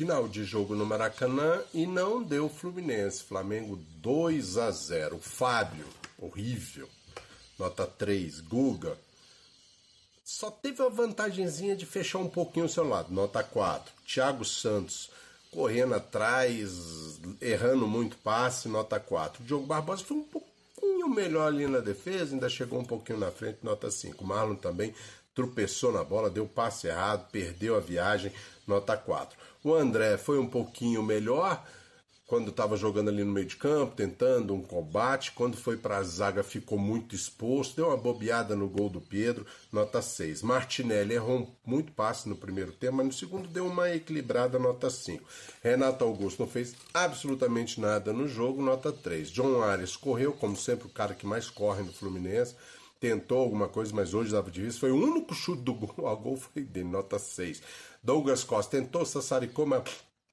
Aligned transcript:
Final 0.00 0.26
de 0.26 0.44
jogo 0.44 0.74
no 0.74 0.86
Maracanã 0.86 1.62
e 1.74 1.86
não 1.86 2.22
deu 2.22 2.48
Fluminense. 2.48 3.22
Flamengo 3.22 3.76
2 4.00 4.56
a 4.56 4.70
0. 4.70 5.18
Fábio, 5.18 5.84
horrível. 6.18 6.88
Nota 7.58 7.86
3. 7.86 8.40
Guga. 8.40 8.96
Só 10.24 10.50
teve 10.50 10.82
a 10.82 10.88
vantagemzinha 10.88 11.76
de 11.76 11.84
fechar 11.84 12.16
um 12.16 12.30
pouquinho 12.30 12.64
o 12.64 12.68
seu 12.70 12.88
lado. 12.88 13.12
Nota 13.12 13.42
4. 13.42 13.92
Thiago 14.06 14.42
Santos 14.42 15.10
correndo 15.50 15.94
atrás, 15.94 17.20
errando 17.38 17.86
muito 17.86 18.16
passe, 18.16 18.70
nota 18.70 18.98
4. 18.98 19.42
O 19.42 19.46
Diogo 19.46 19.66
Barbosa 19.66 20.02
foi 20.02 20.16
um 20.16 20.24
pouquinho 20.24 21.10
melhor 21.10 21.46
ali 21.46 21.66
na 21.66 21.80
defesa, 21.80 22.32
ainda 22.34 22.48
chegou 22.48 22.80
um 22.80 22.84
pouquinho 22.86 23.18
na 23.18 23.30
frente, 23.30 23.58
nota 23.62 23.90
5. 23.90 24.24
Marlon 24.24 24.54
também 24.54 24.94
tropeçou 25.34 25.92
na 25.92 26.04
bola, 26.04 26.30
deu 26.30 26.46
passe 26.46 26.86
errado, 26.86 27.30
perdeu 27.30 27.76
a 27.76 27.80
viagem, 27.80 28.32
nota 28.66 28.96
4. 28.96 29.38
O 29.62 29.74
André 29.74 30.16
foi 30.16 30.38
um 30.38 30.46
pouquinho 30.46 31.02
melhor, 31.02 31.64
quando 32.30 32.50
estava 32.50 32.76
jogando 32.76 33.08
ali 33.08 33.24
no 33.24 33.32
meio 33.32 33.46
de 33.46 33.56
campo, 33.56 33.96
tentando 33.96 34.54
um 34.54 34.62
combate, 34.62 35.32
quando 35.32 35.56
foi 35.56 35.76
para 35.76 35.96
a 35.96 36.02
zaga 36.04 36.44
ficou 36.44 36.78
muito 36.78 37.12
exposto, 37.12 37.74
deu 37.74 37.88
uma 37.88 37.96
bobeada 37.96 38.54
no 38.54 38.68
gol 38.68 38.88
do 38.88 39.00
Pedro, 39.00 39.44
nota 39.72 40.00
6. 40.00 40.40
Martinelli 40.42 41.14
errou 41.14 41.52
muito 41.66 41.90
passe 41.90 42.28
no 42.28 42.36
primeiro 42.36 42.70
tempo, 42.70 42.98
mas 42.98 43.06
no 43.06 43.12
segundo 43.12 43.48
deu 43.48 43.66
uma 43.66 43.90
equilibrada, 43.90 44.60
nota 44.60 44.88
5. 44.88 45.28
Renato 45.60 46.04
Augusto 46.04 46.38
não 46.38 46.48
fez 46.48 46.76
absolutamente 46.94 47.80
nada 47.80 48.12
no 48.12 48.28
jogo, 48.28 48.62
nota 48.62 48.92
3. 48.92 49.28
John 49.32 49.60
Arias 49.60 49.96
correu, 49.96 50.32
como 50.32 50.56
sempre, 50.56 50.86
o 50.86 50.90
cara 50.90 51.14
que 51.14 51.26
mais 51.26 51.50
corre 51.50 51.82
no 51.82 51.92
Fluminense, 51.92 52.54
tentou 53.00 53.38
alguma 53.38 53.66
coisa, 53.66 53.92
mas 53.94 54.12
hoje 54.12 54.30
dava 54.30 54.50
de 54.50 54.60
vista. 54.60 54.80
Foi 54.80 54.92
o 54.92 55.02
único 55.02 55.34
chute 55.34 55.62
do 55.62 55.74
gol, 55.74 56.06
a 56.06 56.14
gol 56.14 56.36
foi 56.36 56.62
dele, 56.62 56.88
nota 56.88 57.18
6. 57.18 57.62
Douglas 58.02 58.44
Costa 58.44 58.76
tentou, 58.78 59.04
sassaricou, 59.06 59.66
mas 59.66 59.82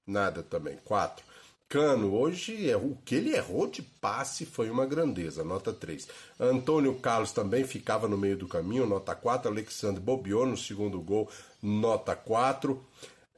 nada 0.06 0.44
também, 0.44 0.78
4. 0.84 1.26
Cano, 1.70 2.16
hoje 2.16 2.70
é, 2.70 2.78
o 2.78 2.96
que 3.04 3.16
ele 3.16 3.36
errou 3.36 3.68
de 3.68 3.82
passe 3.82 4.46
foi 4.46 4.70
uma 4.70 4.86
grandeza, 4.86 5.44
nota 5.44 5.74
3. 5.74 6.08
Antônio 6.40 6.96
Carlos 6.96 7.34
também 7.34 7.66
ficava 7.66 8.08
no 8.08 8.18
meio 8.18 8.38
do 8.38 8.48
caminho, 8.48 8.86
nota 8.86 9.14
4. 9.14 9.52
Alexandre 9.52 10.02
bobeou 10.02 10.46
no 10.46 10.56
segundo 10.56 11.02
gol, 11.02 11.30
nota 11.62 12.16
4. 12.16 12.82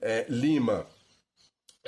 É, 0.02 0.28
Lima, 0.30 0.86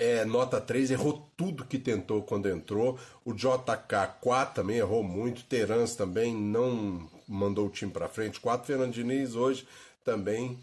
é, 0.02 0.26
nota 0.26 0.60
3, 0.60 0.90
errou 0.90 1.30
tudo 1.38 1.64
que 1.64 1.78
tentou 1.78 2.24
quando 2.24 2.50
entrou. 2.50 2.98
O 3.24 3.34
JK 3.34 4.16
4 4.20 4.56
também 4.56 4.78
errou 4.78 5.04
muito. 5.04 5.44
Terans 5.44 5.96
também 5.96 6.36
não 6.36 7.08
mandou 7.28 7.68
o 7.68 7.70
time 7.70 7.92
para 7.92 8.10
frente. 8.10 8.40
4. 8.40 8.66
Fernando 8.66 8.94
Diniz 8.94 9.36
hoje 9.36 9.68
também 10.04 10.58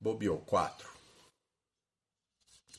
bobeou, 0.00 0.38
4. 0.38 0.88